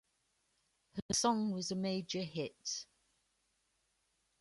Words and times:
Her 0.95 1.13
song 1.13 1.51
was 1.51 1.69
a 1.69 1.75
major 1.75 2.23
hit. 2.23 2.87